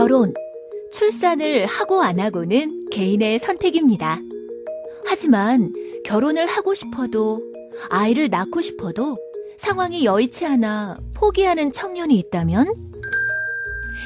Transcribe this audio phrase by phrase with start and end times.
[0.00, 0.32] 결혼,
[0.92, 4.18] 출산을 하고 안 하고는 개인의 선택입니다.
[5.06, 5.74] 하지만
[6.06, 7.42] 결혼을 하고 싶어도
[7.90, 9.14] 아이를 낳고 싶어도
[9.58, 12.72] 상황이 여의치 않아 포기하는 청년이 있다면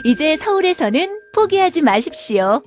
[0.04, 2.60] 이제 서울에서는 포기하지 마십시오.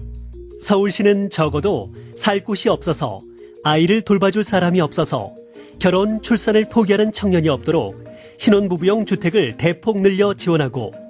[0.62, 3.20] 서울시는 적어도 살 곳이 없어서
[3.62, 5.36] 아이를 돌봐줄 사람이 없어서
[5.80, 8.06] 결혼, 출산을 포기하는 청년이 없도록
[8.38, 11.07] 신혼부부용 주택을 대폭 늘려 지원하고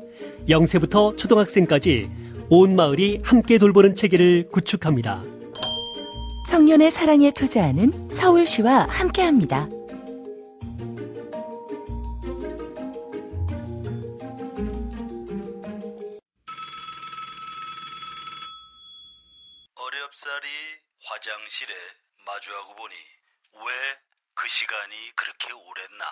[0.48, 2.10] 0세부터 초등학생까지
[2.50, 5.22] 온 마을이 함께 돌보는 체계를 구축합니다.
[6.48, 9.68] 청년의 사랑에 투자하는 서울시와 함께합니다.
[19.76, 20.48] 어렵사리
[21.04, 21.74] 화장실에
[22.26, 22.96] 마주하고 보니
[23.66, 26.06] 왜 그 시간이 그렇게 오랬나?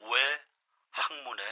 [0.00, 0.40] 왜
[0.90, 1.42] 학문에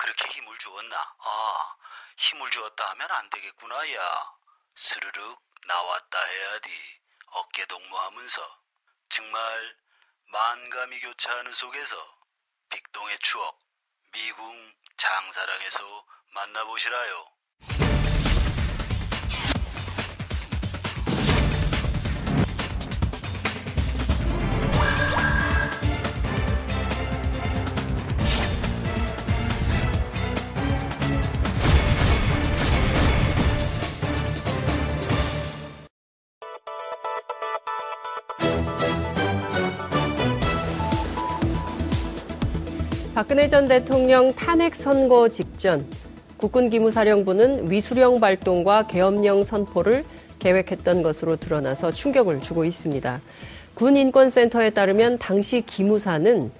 [0.00, 0.96] 그렇게 힘을 주었나?
[1.18, 1.76] 아,
[2.16, 4.32] 힘을 주었다 하면 안 되겠구나, 야.
[4.74, 7.00] 스르륵 나왔다 해야지.
[7.26, 8.62] 어깨 동무하면서.
[9.10, 9.76] 정말
[10.24, 12.18] 만감이 교차하는 속에서
[12.70, 13.58] 빅동의 추억,
[14.12, 17.32] 미궁 장사랑에서 만나보시라요.
[43.20, 45.84] 박근혜 전 대통령 탄핵 선고 직전
[46.38, 50.04] 국군 기무사령부는 위수령 발동과 계엄령 선포를
[50.38, 53.20] 계획했던 것으로 드러나서 충격을 주고 있습니다.
[53.74, 56.50] 군인권센터에 따르면 당시 기무사는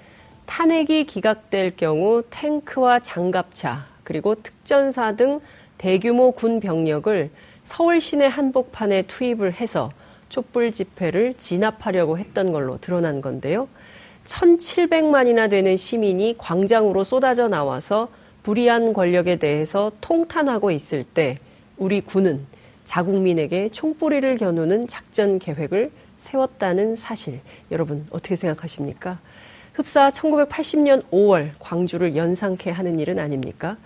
[0.45, 5.41] 탄핵이 기각될 경우 탱크와 장갑차 그리고 특전사 등
[5.79, 7.31] 대규모 군 병력을
[7.63, 9.93] 서울 시내 한복판에 투입을 해서
[10.29, 13.67] 촛불 집회를 진압하려고 했던 걸로 드러난 건데요.
[14.27, 18.09] 1,700만이나 되는 시민이 광장으로 쏟아져 나와서
[18.43, 21.39] 불의한 권력에 대해서 통탄하고 있을 때
[21.77, 22.47] 우리 군은
[22.85, 29.19] 자국민에게 총뿌리를 겨누는 작전 계획을 세웠다는 사실 여러분 어떻게 생각하십니까?
[29.75, 33.77] 흡사 1980년 5월 광주를 연상케 하는 일은 아닙니까?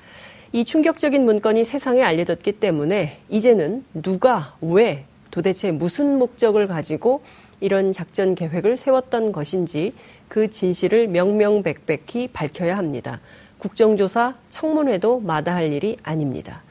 [0.53, 7.23] 이 충격적인 문건이 세상에 알려졌기 때문에 이제는 누가 왜 도대체 무슨 목적을 가지고
[7.65, 9.95] 이런 작전 계획을 세웠던 것인지
[10.29, 13.21] 그 진실을 명명백백히 밝혀야 합니다.
[13.57, 16.63] 국정조사 청문회도 마다할 일이 아닙니다.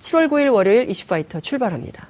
[0.00, 2.08] 7월 9일 월요일 이슈파이터 출발합니다.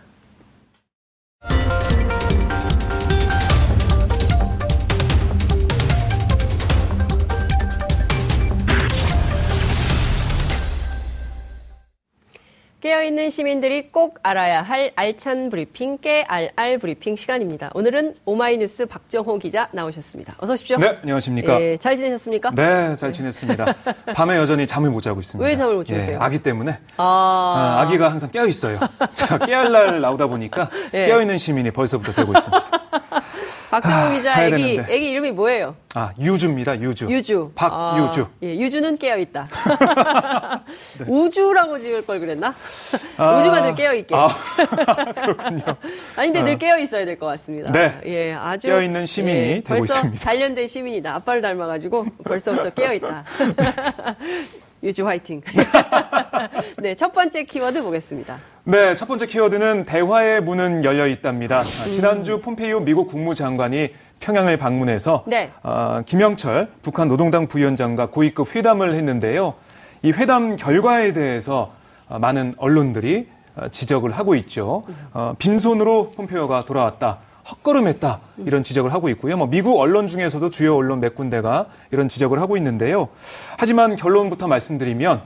[12.81, 17.71] 깨어있는 시민들이 꼭 알아야 할 알찬 브리핑, 깨알알 브리핑 시간입니다.
[17.75, 20.37] 오늘은 오마이뉴스 박정호 기자 나오셨습니다.
[20.39, 20.77] 어서 오십시오.
[20.77, 21.61] 네, 안녕하십니까.
[21.61, 22.53] 예, 잘 지내셨습니까?
[22.55, 23.75] 네, 잘 지냈습니다.
[24.15, 25.45] 밤에 여전히 잠을 못 자고 있습니다.
[25.45, 26.13] 왜 잠을 못 주무세요?
[26.13, 26.79] 예, 아기 때문에.
[26.99, 27.81] 아...
[27.81, 28.79] 아, 기가 항상 깨어 있어요.
[29.13, 31.03] 자, 깨알날 나오다 보니까 예.
[31.03, 32.65] 깨어있는 시민이 벌써부터 되고 있습니다.
[33.71, 34.81] 박정호 아, 기자 자야 애기.
[34.89, 35.77] 애기 이름이 뭐예요?
[35.95, 37.11] 아, 유주입니다, 유주.
[37.11, 37.53] 유주.
[37.55, 38.23] 박유주.
[38.23, 39.47] 아, 예, 유주는 깨어있다.
[41.07, 42.55] 우주라고 지을 걸 그랬나?
[43.19, 44.15] 아, 우주가 늘 깨어있게.
[44.15, 44.29] 아,
[45.21, 45.63] 그렇군요.
[46.17, 46.45] 아니, 근데 어.
[46.45, 47.71] 늘 깨어있어야 될 것 같습니다.
[47.73, 48.01] 네.
[48.07, 48.69] 예, 아주.
[48.69, 50.25] 깨어있는 시민이 예, 되고 있습니다.
[50.25, 51.15] 단련된 시민이다.
[51.17, 53.25] 아빠를 닮아가지고 벌써부터 깨어있다.
[54.83, 55.43] 유주 화이팅.
[56.79, 58.37] 네, 첫 번째 키워드 보겠습니다.
[58.65, 61.59] 네, 첫 번째 키워드는 대화의 문은 열려 있답니다.
[61.59, 61.93] 아, 음.
[61.93, 65.51] 지난주 폼페이오 미국 국무장관이 평양을 방문해서 네.
[65.63, 69.55] 어, 김영철 북한 노동당 부위원장과 고위급 회담을 했는데요.
[70.03, 71.73] 이 회담 결과에 대해서
[72.09, 74.85] 어, 많은 언론들이 어, 지적을 하고 있죠.
[75.13, 77.19] 어, 빈손으로 폼페이오가 돌아왔다.
[77.51, 79.37] 헛걸음했다 이런 지적을 하고 있고요.
[79.37, 83.09] 뭐 미국 언론 중에서도 주요 언론 몇 군데가 이런 지적을 하고 있는데요.
[83.57, 85.23] 하지만 결론부터 말씀드리면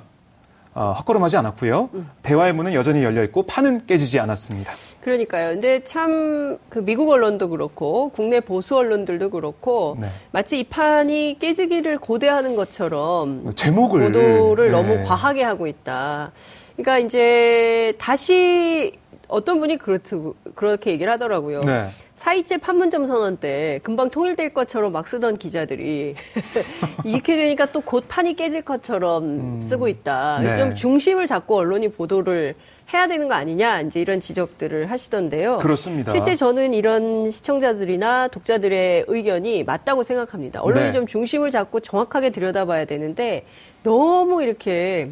[0.75, 1.91] 어, 헛걸음하지 않았고요.
[2.23, 4.73] 대화의 문은 여전히 열려 있고 판은 깨지지 않았습니다.
[5.03, 5.51] 그러니까요.
[5.51, 10.09] 근데 참 그 미국 언론도 그렇고 국내 보수 언론들도 그렇고 네.
[10.31, 14.73] 마치 이 판이 깨지기를 고대하는 것처럼 제목을 보도를 네.
[14.73, 16.33] 너무 과하게 하고 있다.
[16.77, 18.99] 그러니까 이제 다시
[19.29, 21.61] 어떤 분이 그렇트, 그렇게 얘기를 하더라고요.
[21.61, 21.91] 네.
[22.23, 26.15] 사이체 판문점 선언 때 금방 통일될 것처럼 막 쓰던 기자들이
[27.05, 30.39] 이렇게 되니까 또 곧 판이 깨질 것처럼 쓰고 있다.
[30.41, 30.61] 그래서 네.
[30.61, 32.55] 좀 중심을 잡고 언론이 보도를
[32.95, 35.59] 해야 되는 거 아니냐 이제 이런 지적들을 하시던데요.
[35.59, 36.13] 그렇습니다.
[36.13, 40.63] 실제 저는 이런 시청자들이나 독자들의 의견이 맞다고 생각합니다.
[40.63, 40.93] 언론이 네.
[40.93, 43.45] 좀 중심을 잡고 정확하게 들여다봐야 되는데
[43.83, 45.11] 너무 이렇게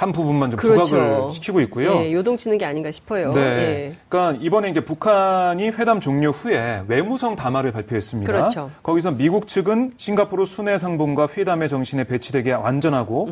[0.00, 0.84] 한 부분만 좀 그렇죠.
[0.86, 1.90] 부각을 시키고 있고요.
[1.96, 3.34] 예, 요동치는 게 아닌가 싶어요.
[3.34, 3.40] 네.
[3.40, 3.92] 예.
[4.08, 8.32] 그러니까 이번에 이제 북한이 회담 종료 후에 외무성 담화를 발표했습니다.
[8.32, 8.70] 그렇죠.
[8.82, 13.28] 거기서 미국 측은 싱가포르 순회 상봉과 회담의 정신에 배치되게 완전하고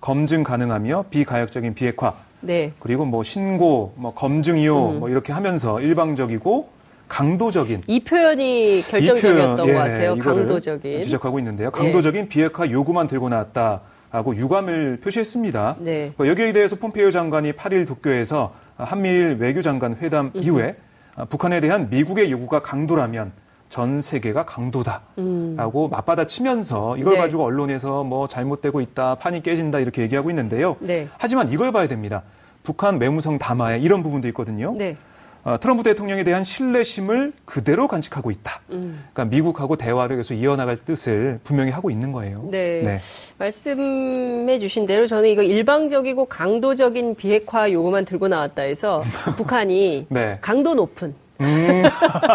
[0.00, 2.72] 검증 가능하며 비가역적인 비핵화 네.
[2.78, 6.68] 그리고 뭐 신고, 뭐 검증 이호 뭐 이렇게 하면서 일방적이고
[7.08, 10.16] 강도적인 이 표현이 결정적이었던 이 표현, 예, 것 같아요.
[10.16, 11.02] 강도적인.
[11.02, 11.66] 지적하고 있는데요.
[11.66, 11.70] 예.
[11.76, 13.80] 강도적인 비핵화 요구만 들고 나왔다
[14.12, 15.76] 라고 유감을 표시했습니다.
[15.80, 16.12] 네.
[16.18, 20.76] 그 여기에 대해서 폼페이오 장관이 8일 도쿄에서 한미일 외교장관 회담 이후에
[21.16, 23.32] 아, 북한에 대한 미국의 요구가 강도라면
[23.70, 27.20] 전 세계가 강도다라고 맞받아치면서 이걸 네.
[27.20, 30.76] 가지고 언론에서 뭐 잘못되고 있다, 판이 깨진다 이렇게 얘기하고 있는데요.
[30.80, 31.08] 네.
[31.16, 32.22] 하지만 이걸 봐야 됩니다.
[32.62, 34.74] 북한 외무성 담화에 이런 부분도 있거든요.
[34.76, 34.98] 네.
[35.44, 38.60] 어, 트럼프 대통령에 대한 신뢰심을 그대로 간직하고 있다.
[38.70, 39.04] 음.
[39.12, 42.48] 그러니까 미국하고 대화를 계속 이어나갈 뜻을 분명히 하고 있는 거예요.
[42.50, 42.98] 네.
[43.38, 49.02] 말씀해 주신 대로 저는 이거 일방적이고 강도적인 비핵화 요구만 들고 나왔다 해서
[49.36, 50.38] 북한이 네.
[50.40, 51.82] 강도 높은 음,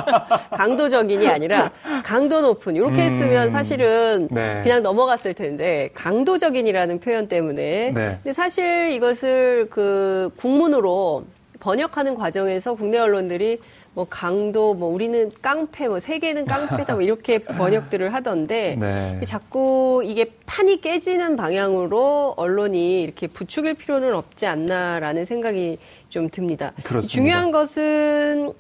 [0.52, 1.72] 강도적인이 아니라
[2.04, 3.12] 강도 높은 이렇게 음.
[3.12, 4.60] 했으면 사실은 네.
[4.64, 8.18] 그냥 넘어갔을 텐데 강도적인이라는 표현 때문에 네.
[8.22, 11.24] 근데 사실 이것을 그 국문으로
[11.60, 13.60] 번역하는 과정에서 국내 언론들이
[13.94, 19.20] 뭐 강도 뭐 우리는 깡패 뭐 세계는 깡패다 뭐 이렇게 번역들을 하던데 네.
[19.26, 26.74] 자꾸 이게 판이 깨지는 방향으로 언론이 이렇게 부추길 필요는 없지 않나라는 생각이 좀 듭니다.
[26.84, 27.08] 그렇습니다.
[27.08, 28.54] 중요한 것은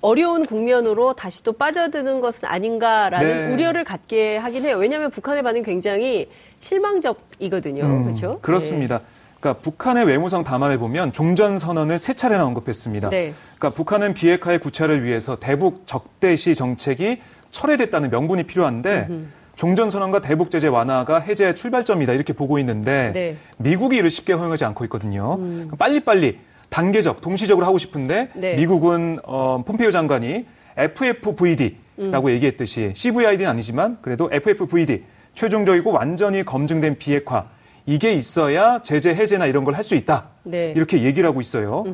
[0.00, 3.54] 어려운 국면으로 다시 또 빠져드는 것은 아닌가라는 네.
[3.54, 4.76] 우려를 갖게 하긴 해요.
[4.76, 6.28] 왜냐하면 북한의 반응이 굉장히
[6.60, 7.84] 실망적이거든요.
[7.84, 8.38] 음, 그렇죠?
[8.42, 9.00] 그렇습니다.
[9.44, 13.10] 그러니까 북한의 외무성 담화를 보면 종전 선언을 세 차례나 언급했습니다.
[13.10, 13.34] 네.
[13.58, 17.20] 그러니까 북한은 비핵화의 구차를 위해서 대북 적대시 정책이
[17.50, 19.08] 철회됐다는 명분이 필요한데
[19.54, 23.36] 종전 선언과 대북 제재 완화가 해제의 출발점이다 이렇게 보고 있는데 네.
[23.58, 25.36] 미국이 이를 쉽게 허용하지 않고 있거든요.
[25.36, 26.38] 그러니까 빨리빨리
[26.70, 28.56] 단계적, 동시적으로 하고 싶은데 네.
[28.56, 35.04] 미국은 어, 폼페이오 장관이 FFVD라고 얘기했듯이 CVID는 아니지만 그래도 FFVD
[35.34, 37.48] 최종적이고 완전히 검증된 비핵화
[37.86, 40.28] 이게 있어야 제재 해제나 이런 걸 할 수 있다.
[40.44, 40.72] 네.
[40.76, 41.84] 이렇게 얘기를 하고 있어요.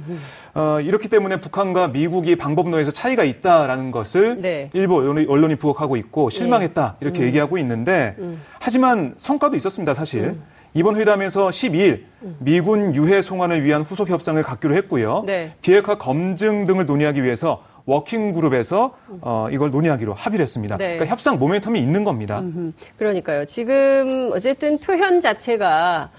[0.55, 4.71] 어, 이렇기 때문에 북한과 미국이 방법론에서 차이가 있다라는 것을 네.
[4.75, 8.17] 일부 언론이, 언론이 부각하고 있고 실망했다 이렇게 얘기하고 있는데
[8.61, 10.37] 하지만 성과도 있었습니다 사실.
[10.73, 12.03] 이번 회담에서 12일
[12.39, 15.25] 미군 유해 송환을 위한 후속 협상을 갖기로 했고요.
[15.27, 15.55] 네.
[15.63, 20.77] 비핵화 검증 등을 논의하기 위해서 working group에서 어, 이걸 논의하기로 합의를 했습니다.
[20.77, 20.95] 네.
[20.97, 22.39] 그러니까 협상 모멘텀이 있는 겁니다.
[22.41, 23.45] 음, 그러니까요.
[23.47, 26.11] 지금 어쨌든 표현 자체가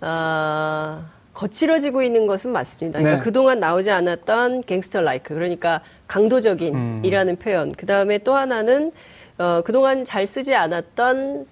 [0.00, 2.98] 아, 거칠어지고 있는 것은 맞습니다.
[2.98, 3.24] 그러니까 네.
[3.24, 7.72] 그동안 나오지 않았던 gangster-like 그러니까 강도적인이라는 표현.
[7.72, 8.92] 그 다음에 또 하나는
[9.36, 11.46] 어, 그동안 잘 쓰지 않았던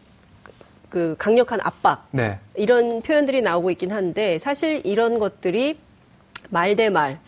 [0.89, 2.39] 그 강력한 압박 네.
[2.55, 5.79] 이런 표현들이 나오고 있긴 한데 사실 이런 것들이
[6.49, 7.19] 말 대 말,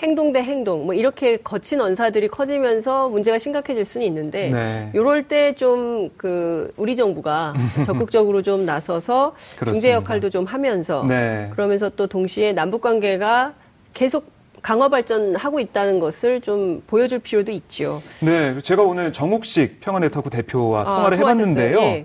[0.00, 4.90] 행동 대 행동 뭐 이렇게 거친 언사들이 커지면서 문제가 심각해질 수는 있는데 네.
[4.94, 9.92] 이럴 때 좀 그 우리 정부가 적극적으로 좀 나서서 중재 그렇습니다.
[9.92, 11.48] 역할도 좀 하면서 네.
[11.52, 13.54] 그러면서 또 동시에 남북 관계가
[13.94, 14.30] 계속
[14.62, 18.02] 강화 발전하고 있다는 것을 좀 보여줄 필요도 있지요.
[18.20, 21.18] 네, 제가 오늘 정욱식 평화네트워크 대표와 아, 통화를?
[21.18, 21.78] 해봤는데요.
[21.78, 22.04] 예.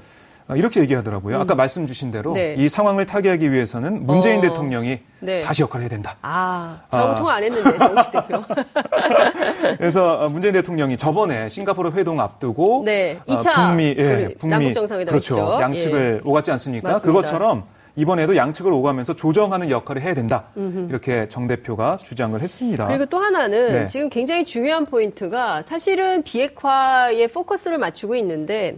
[0.54, 1.38] 아, 이렇게 얘기하더라고요.
[1.40, 2.56] 아까 말씀 주신 대로 네.
[2.58, 5.40] 이 상황을 타개하기 위해서는 문재인 어, 대통령이 네.
[5.42, 6.16] 다시 역할을 해야 된다.
[6.22, 7.16] 아, 저하고 아.
[7.16, 8.44] 통화 안 했는데 정식 대표.
[9.78, 14.74] 그래서 문재인 대통령이 저번에 싱가포르 회동 앞두고 네, 어, 2차 북미, 예, 그 북미 남북
[14.74, 15.36] 정상회담 그렇죠.
[15.36, 15.58] 있죠.
[15.62, 16.94] 양측을 오갔지 않습니까?
[16.94, 17.08] 맞습니다.
[17.08, 17.64] 그것처럼
[17.96, 20.46] 이번에도 양측을 오가면서 조정하는 역할을 해야 된다.
[20.56, 22.88] 이렇게 정 대표가 주장을 했습니다.
[22.88, 23.88] 그리고 또 하나는 네.
[23.88, 28.78] 지금 굉장히 중요한 포인트가 사실은 비핵화에 포커스를 맞추고 있는데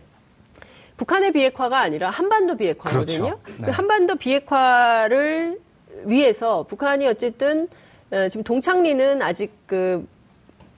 [0.97, 3.23] 북한의 비핵화가 아니라 한반도 비핵화거든요.
[3.23, 3.39] 그렇죠.
[3.59, 3.65] 네.
[3.65, 5.59] 그 한반도 비핵화를
[6.05, 7.67] 위해서 북한이 어쨌든
[8.11, 10.07] 어, 지금 동창리는 아직 그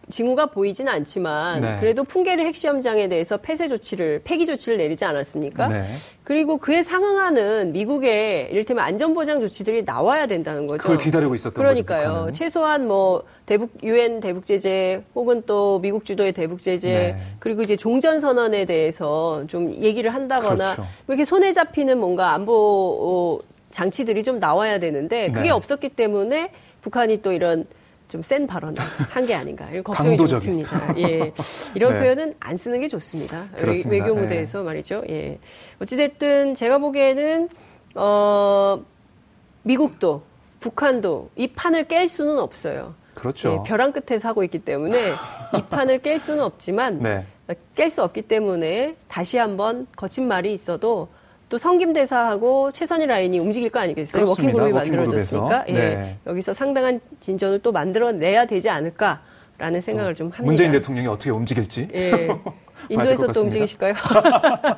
[0.10, 1.78] 징후가 보이지는 않지만 네.
[1.80, 5.68] 그래도 풍계리 핵시험장에 대해서 폐쇄 조치를 폐기 조치를 내리지 않았습니까?
[5.68, 5.90] 네.
[6.24, 10.82] 그리고 그에 상응하는 미국의 이를테면 안전보장 조치들이 나와야 된다는 거죠.
[10.82, 12.26] 그걸 기다리고 있었던 그러니까요.
[12.26, 12.32] 거죠.
[12.34, 17.22] 최소한 뭐 대북 유엔 대북 제재 혹은 또 미국 주도의 대북 제재 네.
[17.40, 20.82] 그리고 이제 종전 선언에 대해서 좀 얘기를 한다거나 그렇죠.
[21.06, 22.54] 뭐 이렇게 손에 잡히는 뭔가 안보
[23.42, 25.50] 어, 장치들이 좀 나와야 되는데 그게 네.
[25.50, 27.66] 없었기 때문에 북한이 또 이런
[28.10, 28.78] 좀 센 발언을
[29.10, 30.50] 한 게 아닌가 이런 걱정이 좀 강도적인.
[30.66, 30.94] 듭니다.
[30.98, 31.34] 예.
[31.76, 32.00] 이런 네.
[32.02, 33.48] 표현은 안 쓰는 게 좋습니다.
[33.56, 34.06] 외- 그렇습니다.
[34.06, 34.22] 외교 네.
[34.22, 35.04] 무대에서 말이죠.
[35.10, 35.40] 예.
[35.82, 37.50] 어찌됐든 제가 보기에는
[37.96, 38.82] 어
[39.64, 40.24] 미국도
[40.60, 42.96] 북한도 이 판을 깰 수는 없어요.
[43.14, 43.64] 그렇죠.
[43.66, 44.98] 예, 벼랑 끝에서 하고 있기 때문에
[45.58, 47.26] 이 판을 깰 수는 없지만 네.
[47.76, 51.08] 깰수 없기 때문에 다시 한번 거친 말이 있어도
[51.50, 54.26] 또 성김대사하고 최선희 라인이 움직일 거 아니겠어요?
[54.26, 54.64] 그렇습니다.
[54.64, 54.92] 워킹그룹이.
[54.92, 56.18] 만들어졌으니까 예, 네.
[56.28, 60.44] 여기서 상당한 진전을 또 만들어내야 되지 않을까라는 생각을 좀 합니다.
[60.44, 61.88] 문재인 대통령이 어떻게 움직일지.
[61.94, 62.28] 예.
[62.90, 63.42] 인도에서 또.
[63.42, 63.94] 움직이실까요?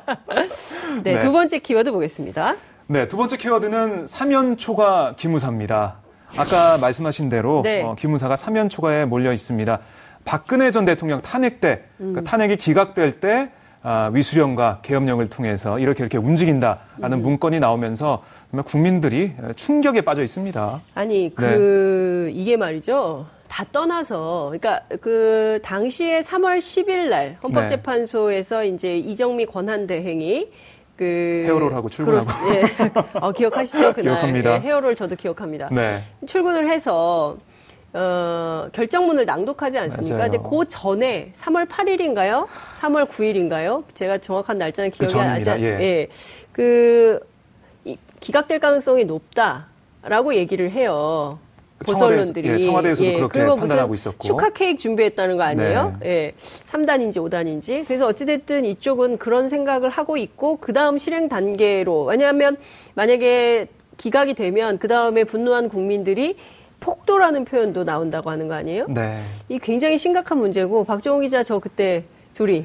[1.02, 1.20] 네, 네.
[1.20, 2.54] 두 번째 키워드 보겠습니다.
[2.86, 5.96] 네, 두 번째 키워드는 사면초가 기무사입니다.
[6.36, 7.82] 아까 말씀하신 대로 네.
[7.82, 9.80] 어, 기무사가 사면초가에 몰려 있습니다.
[10.24, 12.12] 박근혜 전 대통령 탄핵 때, 음.
[12.14, 13.59] 그 탄핵이 기각될 때 아,
[14.12, 17.22] 위수령과 계엄령을 통해서 이렇게 이렇게 움직인다라는 음.
[17.22, 20.80] 문건이 나오면서 정말 국민들이 충격에 빠져 있습니다.
[20.94, 21.30] 아니 네.
[21.34, 23.26] 그 이게 말이죠.
[23.48, 30.48] 다 떠나서 그러니까 그 당시에 3월 10일 날 헌법재판소에서 이제 이정미 권한 대행이
[30.96, 32.26] 그 헤어롤 하고 출근하고.
[32.26, 32.62] 그렇- 예.
[33.14, 34.54] 어, 기억하시죠 그날 기억합니다.
[34.54, 35.68] 예, 헤어롤 저도 기억합니다.
[35.72, 35.98] 네.
[36.26, 37.38] 출근을 해서
[37.92, 40.16] 어, 결정문을 낭독하지 않습니까?
[40.16, 40.30] 맞아요.
[40.30, 42.46] 근데 그 전에 3월 8일인가요?
[42.80, 43.82] 3월 9일인가요?
[43.94, 45.52] 제가 정확한 날짜는 그 기억이 나지 전입니다.
[45.52, 45.84] 않- 예.
[45.84, 46.08] 예.
[46.52, 47.18] 그
[47.84, 51.38] 이, 기각될 가능성이 높다라고 얘기를 해요.
[51.84, 54.26] 보수 청와대에서- 언론들이 예, 청와대에서도 그렇게 그리고 판단하고 무슨 있었고.
[54.26, 55.96] 축하 케이크 준비했다는 거 아니에요?
[56.00, 56.08] 네.
[56.08, 56.34] 예.
[56.70, 57.86] 3단인지 5단인지.
[57.86, 62.04] 그래서 어찌됐든 이쪽은 그런 생각을 하고 있고, 그 다음 실행 단계로.
[62.04, 62.58] 왜냐하면
[62.94, 66.36] 만약에 기각이 되면 그 다음에 분노한 국민들이
[66.80, 68.86] 폭도라는 표현도 나온다고 하는 거 아니에요?
[68.88, 69.22] 네.
[69.48, 72.64] 이 굉장히 심각한 문제고, 박정호 기자 저 그때 둘이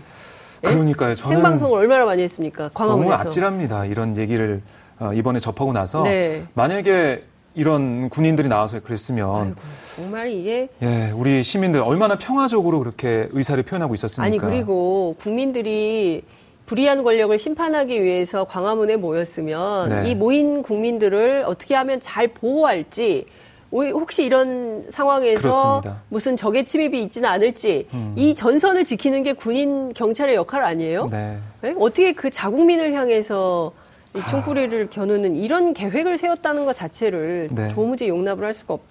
[0.63, 0.67] 예?
[0.69, 1.15] 그러니까요.
[1.15, 2.69] 저는 생방송을 얼마나 많이 했습니까?
[2.69, 3.15] 너무 광화문에서.
[3.15, 3.85] 아찔합니다.
[3.85, 4.61] 이런 얘기를
[4.99, 6.43] 어, 이번에 접하고 나서 네.
[6.53, 9.55] 만약에 이런 군인들이 나와서 그랬으면
[9.95, 14.25] 정말 이게 예, 우리 시민들 얼마나 평화적으로 그렇게 의사를 표현하고 있었습니까?
[14.25, 16.23] 아니 그리고 국민들이
[16.65, 20.09] 불의한 권력을 심판하기 위해서 광화문에 모였으면 네.
[20.11, 26.01] 이 모인 국민들을 어떻게 하면 잘 보호할지 오- 혹시 이런 상황에서 그렇습니다.
[26.09, 28.13] 무슨 적의 침입이 있지는 않을지 음.
[28.15, 31.07] 이 전선을 지키는 게 군인 경찰의 역할 아니에요?
[31.07, 31.37] 네.
[31.61, 31.73] 네?
[31.77, 33.73] 어떻게 그 자국민을 향해서
[34.15, 37.73] 이 총구리를 겨누는 이런 계획을 세웠다는 것 자체를 네.
[37.73, 38.81] 도무지 용납을 할 수가 없,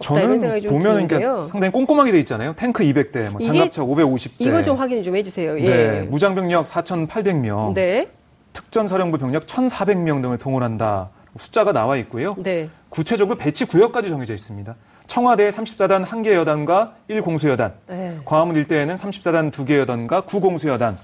[0.00, 1.18] 저는 좀 보면 드는데요.
[1.18, 2.54] 그러니까 상당히 꼼꼼하게 돼 있잖아요.
[2.54, 4.32] 탱크 200대, 뭐 장갑차 550대.
[4.40, 5.60] 이거 좀 확인 좀 해주세요.
[5.60, 5.62] 예.
[5.64, 8.08] 네, 무장병력 4,800명, 네.
[8.52, 11.10] 특전사령부 병력 1,400명 등을 동원한다.
[11.36, 12.34] 숫자가 나와 있고요.
[12.38, 12.68] 네.
[12.88, 14.74] 구체적으로 배치 구역까지 정해져 있습니다.
[15.06, 18.18] 청와대 34단 1개 여단과 1공수여단, 네.
[18.24, 20.96] 광화문 일대에는 34단 2개 여단과 9공수여단,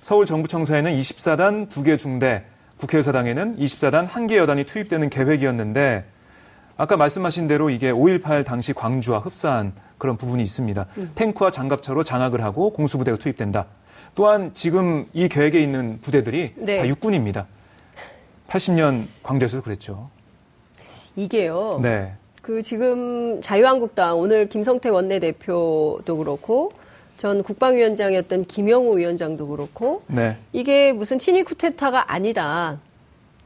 [0.00, 2.44] 서울 정부청사에는 24단 2개 중대,
[2.78, 6.04] 국회의사당에는 24단 1개 여단이 투입되는 계획이었는데
[6.76, 10.86] 아까 말씀하신 대로 이게 5.18 당시 광주와 흡사한 그런 부분이 있습니다.
[10.96, 11.10] 음.
[11.14, 13.66] 탱크와 장갑차로 장악을 하고 공수부대가 투입된다.
[14.14, 16.76] 또한 지금 이 계획에 있는 부대들이 네.
[16.76, 17.46] 다 육군입니다.
[18.50, 20.10] 80년 광주에서 그랬죠.
[21.16, 21.78] 이게요.
[21.82, 22.12] 네.
[22.42, 26.72] 그 지금 자유한국당 오늘 김성태 원내대표도 그렇고
[27.18, 30.36] 전 국방위원장이었던 김영우 위원장도 그렇고 네.
[30.52, 32.78] 이게 무슨 친위 쿠데타가 아니다.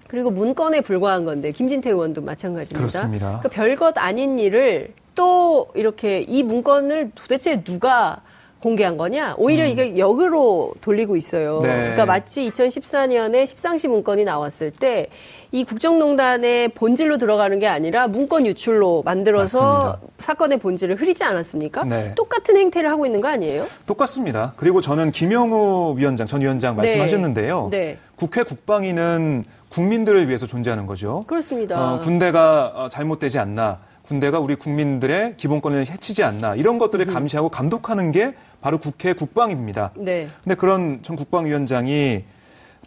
[0.08, 2.78] 그리고 문건에 불과한 건데 김진태 의원도 마찬가지입니다.
[2.78, 3.26] 그렇습니다.
[3.40, 8.22] 그러니까 별것 아닌 일을 또 이렇게 이 문건을 도대체 누가
[8.64, 9.34] 공개한 거냐?
[9.36, 11.58] 오히려 이게 역으로 돌리고 있어요.
[11.58, 11.60] 음.
[11.60, 11.68] 네.
[11.76, 15.10] 그러니까 마치 2014년에 십상시 문건이 나왔을 때
[15.54, 19.98] 이 국정농단의 본질로 들어가는 게 아니라 문건 유출로 만들어서 맞습니다.
[20.18, 21.84] 사건의 본질을 흐리지 않았습니까?
[21.84, 22.12] 네.
[22.16, 23.64] 똑같은 행태를 하고 있는 거 아니에요?
[23.86, 24.54] 똑같습니다.
[24.56, 27.68] 그리고 저는 김영우 위원장, 전 위원장 말씀하셨는데요.
[27.70, 27.98] 네.
[28.16, 31.22] 국회 국방위는 국민들을 위해서 존재하는 거죠.
[31.28, 31.94] 그렇습니다.
[31.94, 38.10] 어, 군대가 어, 잘못되지 않나, 군대가 우리 국민들의 기본권을 해치지 않나 이런 것들을 감시하고 감독하는
[38.10, 39.90] 게 바로 국회 국방입니다.
[39.94, 40.26] 네.
[40.42, 42.24] 근데 그런 전 국방위원장이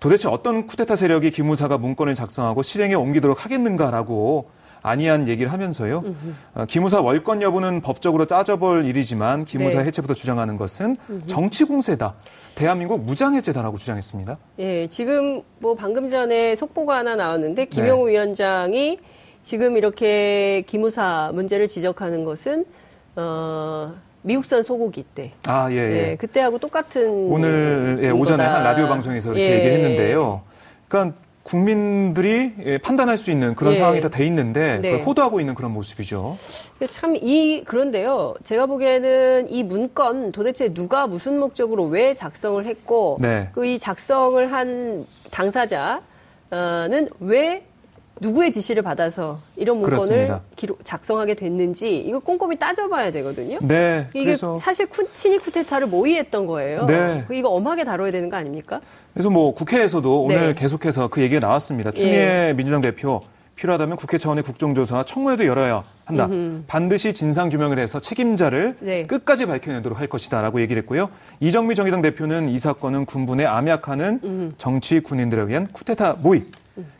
[0.01, 4.49] 도대체 어떤 쿠데타 세력이 기무사가 문건을 작성하고 실행에 옮기도록 하겠는가라고
[4.81, 6.03] 아니한 얘기를 하면서요.
[6.55, 9.85] 어, 기무사 월권 여부는 법적으로 따져볼 일이지만 기무사 네.
[9.85, 10.95] 해체부터 주장하는 것은
[11.27, 12.15] 정치 공세다.
[12.55, 14.35] 대한민국 무장해제다라고 주장했습니다.
[14.57, 18.13] 예, 지금 뭐 방금 전에 속보가 하나 나왔는데 김영우 네.
[18.13, 18.97] 위원장이
[19.43, 22.65] 지금 이렇게 기무사 문제를 지적하는 것은
[23.15, 23.93] 어,
[24.27, 25.31] 미국산 소고기 때.
[25.47, 26.11] 아, 예, 예.
[26.11, 28.43] 예, 그때하고 똑같은 오늘 예, 오전에.
[28.43, 29.55] 한 라디오 방송에서 이렇게 예.
[29.55, 30.41] 얘기를 했는데요.
[30.87, 33.75] 그러니까 국민들이 예, 판단할 수 있는 그런 예.
[33.77, 35.01] 상황이 다 돼 있는데 네.
[35.01, 36.37] 호도하고 있는 그런 모습이죠.
[36.89, 38.35] 참 이 그런데요.
[38.43, 43.49] 제가 보기에는 이 문건 도대체 누가 무슨 목적으로 왜 작성을 했고 네.
[43.53, 46.01] 그이 작성을 한 당사자는
[47.21, 47.63] 왜
[48.19, 50.39] 누구의 지시를 받아서 이런 문건을.
[50.55, 53.59] 기록, 작성하게 됐는지 이거 꼼꼼히 따져봐야 되거든요.
[53.61, 56.85] 네, 이게 그래서 사실 쿠, 친이 쿠데타를 모의했던 거예요.
[56.85, 57.25] 네.
[57.31, 58.81] 이거 엄하게 다뤄야 되는 거 아닙니까?
[59.13, 60.53] 그래서 뭐 국회에서도 오늘 네.
[60.53, 61.91] 계속해서 그 얘기가 나왔습니다.
[61.91, 63.21] 추미애 민주당 대표
[63.55, 66.27] 필요하다면 국회 차원의 국정조사 청문회도 열어야 한다.
[66.27, 66.63] 음흠.
[66.67, 69.03] 반드시 진상 규명을 해서 책임자를 네.
[69.03, 71.09] 끝까지 밝혀내도록 할 것이다라고 얘기를 했고요.
[71.39, 74.51] 이정미 정의당 대표는 이 사건은 군부내 암약하는 음.
[74.59, 76.45] 정치 군인들에 의한 쿠데타 모의,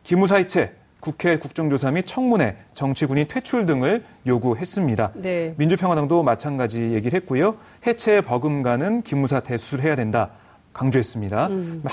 [0.01, 5.11] 기무사 해체, 국회 국정조사 및 청문회, 정치군인 퇴출 등을 요구했습니다.
[5.15, 5.53] 네.
[5.57, 7.57] 민주평화당도 마찬가지 얘기를 했고요.
[7.85, 10.31] 해체 버금가는 기무사 대수술해야 된다
[10.73, 11.47] 강조했습니다.
[11.47, 11.83] 음.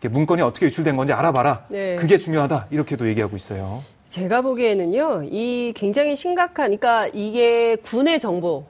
[0.00, 1.66] 이렇게 문건이 어떻게 유출된 건지 알아봐라.
[1.68, 1.96] 네.
[1.96, 2.68] 그게 중요하다.
[2.70, 3.82] 이렇게도 얘기하고 있어요.
[4.08, 8.64] 제가 보기에는요, 이 굉장히 심각한, 그러니까 이게 군의 정보,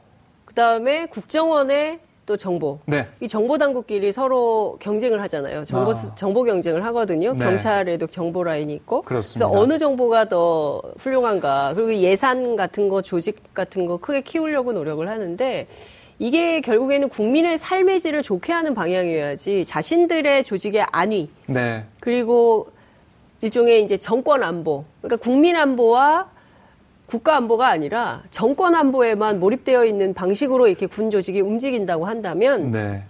[0.44, 2.00] 그 다음에 국정원의
[2.30, 2.78] 또 정보.
[2.86, 3.08] 네.
[3.18, 5.64] 이 정보 당국끼리 서로 경쟁을 하잖아요.
[5.64, 6.14] 정보 아.
[6.14, 7.32] 정보 경쟁을 하거든요.
[7.32, 7.44] 네.
[7.44, 9.02] 경찰에도 정보 라인이 있고.
[9.02, 9.48] 그렇습니다.
[9.48, 11.72] 그래서 어느 정보가 더 훌륭한가.
[11.74, 15.66] 그리고 예산 같은 거, 조직 같은 거 크게 키우려고 노력을 하는데
[16.20, 21.84] 이게 결국에는 국민의 삶의 질을 좋게 하는 방향이어야지 자신들의 조직의 안위 네.
[21.98, 22.68] 그리고
[23.40, 26.30] 일종의 이제 정권 안보, 그러니까 국민 안보와
[27.10, 33.02] 국가 안보가 아니라 정권 안보에만 몰입되어 있는 방식으로 이렇게 군 조직이 움직인다고 한다면 네.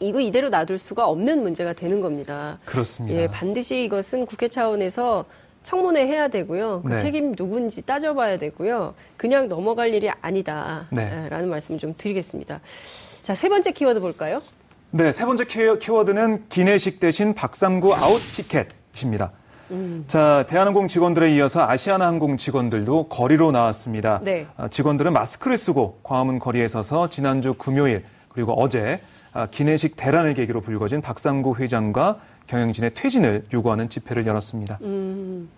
[0.00, 2.58] 이거 이대로 놔둘 수가 없는 문제가 되는 겁니다.
[2.64, 3.16] 그렇습니다.
[3.16, 5.24] 예, 반드시 이것은 국회 차원에서
[5.62, 6.82] 청문회 해야 되고요.
[6.84, 6.98] 그 네.
[7.02, 8.94] 책임 누군지 따져봐야 되고요.
[9.16, 11.46] 그냥 넘어갈 일이 아니다라는 네.
[11.46, 12.60] 말씀 좀 드리겠습니다.
[13.22, 14.42] 자, 세 번째 키워드 볼까요?
[14.90, 19.30] 네, 세 번째 키워- 키워드는 기내식 대신 박삼구 아웃 피켓입니다.
[19.70, 20.04] 음.
[20.06, 24.20] 자, 대한항공 직원들에 이어서 아시아나항공 직원들도 거리로 나왔습니다.
[24.22, 24.46] 네.
[24.56, 29.00] 아, 직원들은 마스크를 쓰고 광화문 거리에 서서 지난주 금요일 그리고 어제
[29.32, 34.78] 아, 기내식 대란을 계기로 불거진 박삼구 회장과 경영진의 퇴진을 요구하는 집회를 열었습니다.
[34.82, 35.48] 음,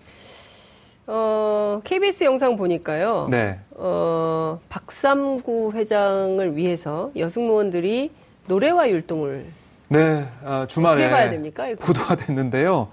[1.06, 3.28] 어, KBS 영상 보니까요.
[3.30, 3.58] 네.
[3.72, 8.12] 어, 박삼구 회장을 위해서 여승무원들이
[8.46, 9.46] 노래와 율동을
[9.88, 11.66] 네, 아, 주말에 어떻게 봐야 됩니까?
[11.78, 12.88] 보도가 됐는데요.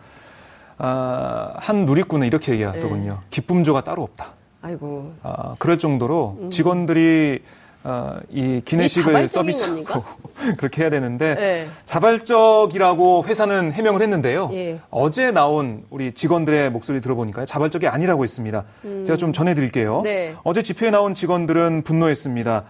[0.77, 3.11] 아, 한 누리꾼은 이렇게 얘기하더군요.
[3.11, 3.17] 네.
[3.29, 4.33] 기쁨조가 따로 없다.
[4.61, 5.13] 아이고.
[5.23, 7.41] 아, 그럴 정도로 직원들이
[7.85, 9.27] 아, 이 기내식을 음.
[9.27, 10.03] 서비스하고?
[10.57, 11.67] 그렇게 해야 되는데 네.
[11.85, 14.49] 자발적이라고 회사는 해명을 했는데요.
[14.53, 14.79] 예.
[14.89, 18.63] 어제 나온 우리 직원들의 목소리 들어보니까 자발적이 아니라고 했습니다.
[19.05, 19.99] 제가 좀 전해드릴게요.
[19.99, 20.03] 음.
[20.03, 20.35] 네.
[20.43, 22.63] 어제 집회에 나온 직원들은 분노했습니다.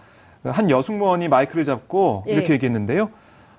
[0.46, 2.32] 한 여승무원이 마이크를 잡고 예.
[2.32, 3.10] 이렇게 얘기했는데요.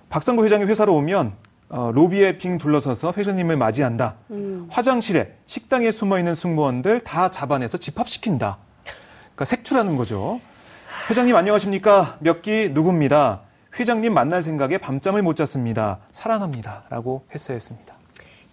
[0.09, 1.33] 박상구 회장이 회사로 오면
[1.69, 4.15] 어, 로비에 빙 둘러서서 회장님을 맞이한다.
[4.31, 4.67] 음.
[4.69, 8.57] 화장실에 식당에 숨어 있는 승무원들 다 잡아내서 집합시킨다.
[8.83, 10.39] 그러니까 색출하는 거죠.
[11.09, 12.17] 회장님 안녕하십니까?
[12.19, 13.41] 몇기 누구입니다.
[13.79, 15.99] 회장님 만날 생각에 밤잠을 못 잤습니다.
[16.11, 17.95] 사랑합니다.라고 했어했습니다.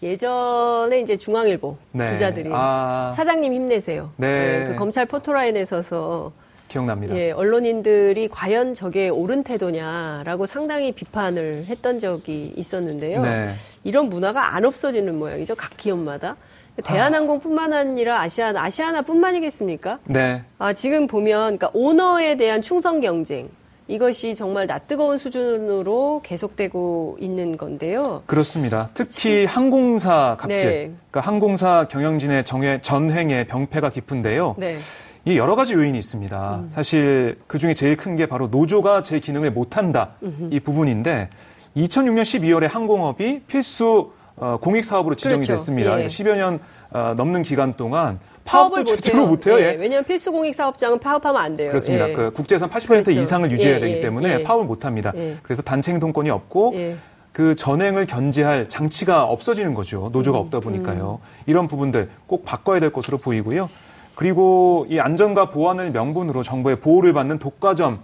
[0.03, 2.13] 예전에 이제 중앙일보 네.
[2.13, 3.13] 기자들이 아.
[3.17, 4.11] 사장님 힘내세요.
[4.17, 4.67] 네.
[4.69, 6.33] 그 검찰 포토라인에 서서
[6.73, 7.15] 기억납니다.
[7.17, 13.21] 예, 언론인들이 과연 저게 옳은 태도냐라고 상당히 비판을 했던 적이 있었는데요.
[13.21, 13.55] 네.
[13.85, 15.55] 이런 문화가 안 없어지는 모양이죠.
[15.55, 16.37] 각 기업마다.
[16.83, 19.99] 대한항공뿐만 아니라 아시아나, 아시아나뿐만이겠습니까?
[20.05, 20.43] 네.
[20.59, 23.51] 아, 지금 보면, 그러니까 오너에 대한 충성 경쟁.
[23.89, 28.23] 이것이 정말 낯뜨거운 수준으로 계속되고 있는 건데요.
[28.25, 28.89] 그렇습니다.
[28.95, 30.57] 특히 항공사 갑질.
[30.57, 30.91] 네.
[31.11, 34.55] 그러니까 항공사 경영진의 정회, 전횡의 병폐가 깊은데요.
[34.57, 34.79] 네.
[35.25, 36.65] 이 여러 가지 요인이 있습니다.
[36.69, 40.11] 사실 그 중에 제일 큰 게 바로 노조가 제 기능을 못한다
[40.51, 41.31] 이 부분인데
[41.77, 45.53] 2006년 12월에 항공업이 필수 어, 공익 사업으로 지정이 그렇죠.
[45.55, 46.03] 됐습니다.
[46.03, 46.07] 예.
[46.09, 46.59] 10여 년
[46.91, 49.59] 어, 넘는 기간 동안 파업을 제대로 못해요.
[49.61, 49.77] 예, 예.
[49.79, 51.69] 왜냐하면 필수 공익 사업장은 파업하면 안 돼요.
[51.71, 52.09] 그렇습니다.
[52.09, 52.13] 예.
[52.13, 53.11] 그 국제선 80% 그렇죠.
[53.13, 54.43] 이상을 유지해야 예, 되기 예, 때문에 예.
[54.43, 55.13] 파업을 못합니다.
[55.15, 55.37] 예.
[55.43, 56.97] 그래서 단체 행동권이 없고 예.
[57.33, 60.11] 그 전행을 견제할 장치가 없어지는 거죠.
[60.13, 61.21] 노조가 음, 없다 보니까요.
[61.47, 63.71] 이런 부분들 꼭 바꿔야 될 것으로 보이고요.
[64.15, 68.01] 그리고 이 안전과 보안을 명분으로 정부의 보호를 받는 독과점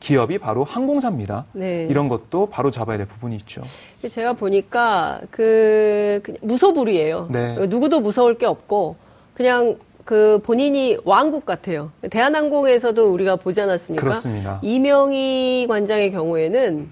[0.00, 1.46] 기업이 바로 항공사입니다.
[1.54, 1.60] 음.
[1.60, 1.86] 네.
[1.90, 3.62] 이런 것도 바로 잡아야 될 부분이 있죠.
[4.08, 7.28] 제가 보니까 그 무소불위예요.
[7.30, 7.66] 네.
[7.66, 8.96] 누구도 무서울 게 없고
[9.34, 11.90] 그냥 그 본인이 왕국 같아요.
[12.10, 14.00] 대한항공에서도 우리가 보지 않았습니까?
[14.00, 14.60] 그렇습니다.
[14.62, 16.88] 이명희 관장의 경우에는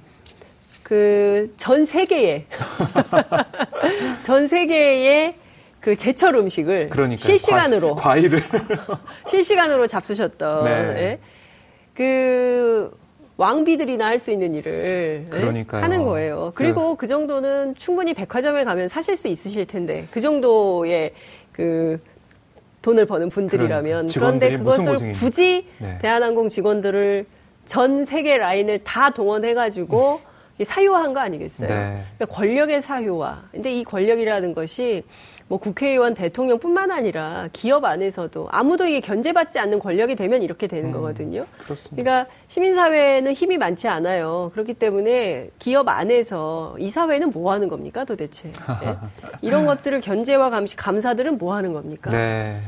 [0.82, 2.46] 그 전 세계에
[4.22, 5.34] 전 세계의
[5.85, 8.40] 그 제철 음식을 그러니까 실시간으로 과, 과일을
[9.29, 10.70] 실시간으로 잡수셨던 네.
[10.70, 11.18] 예?
[11.94, 12.90] 그
[13.37, 15.29] 왕비들이나 할 수 있는 일을 예?
[15.29, 15.83] 그러니까요.
[15.83, 16.53] 하는 거예요.
[16.55, 21.12] 그리고 그 정도는 충분히 백화점에 가면 사실 수 있으실 텐데 그 정도의
[21.53, 22.01] 그
[22.81, 24.20] 돈을 버는 분들이라면 그러니까.
[24.20, 25.12] 그런데 그것을?
[25.12, 25.99] 굳이 네.
[26.01, 27.27] 대한항공 직원들을
[27.66, 31.68] 전 세계 라인을 다 동원해가지고 이 사유화한 거 아니겠어요?
[31.68, 32.02] 네.
[32.16, 33.42] 그러니까 권력의 사유화.
[33.50, 35.02] 근데 이 권력이라는 것이
[35.48, 41.44] 뭐 국회의원, 대통령뿐만 아니라 기업 안에서도 아무도 이게 견제받지 않는 권력이 되면 이렇게 되는 거거든요.
[41.64, 42.02] 그렇습니다.
[42.02, 44.50] 그러니까 시민사회는 힘이 많지 않아요.
[44.54, 48.48] 그렇기 때문에 기업 안에서 이 사회는 뭐 하는 겁니까 도대체?
[48.48, 48.94] 예?
[49.42, 52.10] 이런 것들을 견제와 감시, 감사들은 뭐 하는 겁니까?
[52.10, 52.60] 네.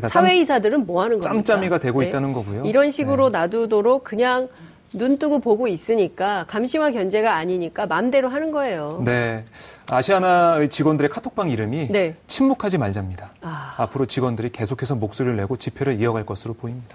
[0.00, 1.44] 짬- 사회이사들은 뭐 하는 겁니까?
[1.44, 2.08] 짬짬이가 되고 예?
[2.08, 2.64] 있다는 거고요.
[2.64, 4.48] 이런 식으로 놔두도록 그냥
[4.92, 9.02] 눈 뜨고 보고 있으니까 감시와 견제가 아니니까 마음대로 하는 거예요.
[9.04, 9.44] 네.
[9.90, 12.16] 아시아나의 직원들의 카톡방 이름이 네.
[12.26, 13.30] 침묵하지 말자입니다.
[13.42, 13.74] 아.
[13.78, 16.94] 앞으로 직원들이 계속해서 목소리를 내고 집회를 이어갈 것으로 보입니다.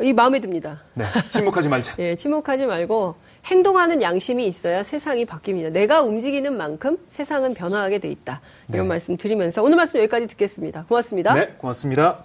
[0.00, 0.80] 이 마음에 듭니다.
[0.94, 1.04] 네.
[1.30, 1.94] 침묵하지 말자.
[2.00, 5.70] 예, 침묵하지 말고 행동하는 양심이 있어야 세상이 바뀝니다.
[5.70, 8.40] 내가 움직이는 만큼 세상은 변화하게 돼 있다.
[8.68, 8.88] 이런 네.
[8.88, 10.84] 말씀 드리면서 오늘 말씀 여기까지 듣겠습니다.
[10.88, 11.34] 고맙습니다.
[11.34, 12.24] 네, 고맙습니다.